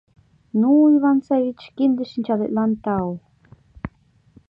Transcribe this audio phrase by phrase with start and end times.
[0.59, 3.09] Ну, Иван Саввич, кинде-шинчалетлан тау!